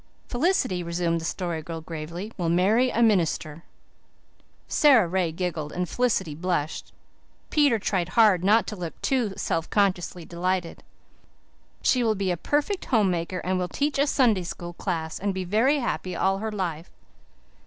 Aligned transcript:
"Felicity," 0.29 0.81
resumed 0.81 1.21
the 1.21 1.25
Story 1.25 1.61
Girl 1.61 1.79
gravely, 1.79 2.33
"will 2.35 2.49
marry 2.49 2.89
a 2.89 3.03
minister." 3.03 3.61
Sara 4.67 5.07
Ray 5.07 5.31
giggled 5.31 5.71
and 5.71 5.87
Felicity 5.87 6.33
blushed. 6.33 6.91
Peter 7.51 7.77
tried 7.77 8.09
hard 8.17 8.43
not 8.43 8.65
to 8.65 8.75
look 8.75 8.99
too 9.03 9.35
self 9.37 9.69
consciously 9.69 10.25
delighted. 10.25 10.81
"She 11.83 12.03
will 12.03 12.15
be 12.15 12.31
a 12.31 12.35
perfect 12.37 12.85
housekeeper 12.85 13.41
and 13.43 13.59
will 13.59 13.67
teach 13.67 13.99
a 13.99 14.07
Sunday 14.07 14.41
School 14.41 14.73
class 14.73 15.19
and 15.19 15.35
be 15.35 15.43
very 15.43 15.77
happy 15.77 16.15
all 16.15 16.39
her 16.39 16.51
life." 16.51 16.89